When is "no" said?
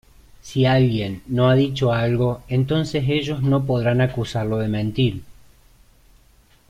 1.27-1.47, 3.43-3.67